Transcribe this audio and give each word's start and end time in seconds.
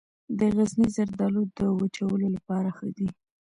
د 0.37 0.39
غزني 0.55 0.87
زردالو 0.95 1.41
د 1.57 1.59
وچولو 1.79 2.27
لپاره 2.35 2.69
ښه 2.77 2.87
دي. 2.97 3.07